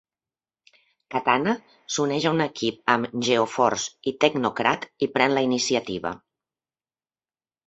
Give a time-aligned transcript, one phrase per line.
[1.15, 1.51] Katana
[1.95, 6.15] s'uneix a un equip amb Geo-Force i Technocrat, i pren la iniciativa.